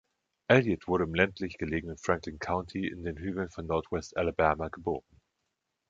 Elliott 0.49 0.87
wurde 0.87 1.03
im 1.03 1.13
ländlich 1.13 1.59
gelegenen 1.59 1.99
Franklin 1.99 2.39
County 2.39 2.87
in 2.87 3.03
den 3.03 3.17
Hügeln 3.17 3.51
von 3.51 3.67
Nordwest-Alabama 3.67 4.69
geboren. 4.69 5.05